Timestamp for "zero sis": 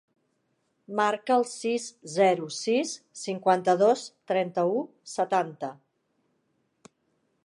2.13-2.95